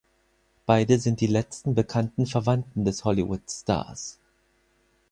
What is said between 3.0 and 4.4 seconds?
Hollywoodstars.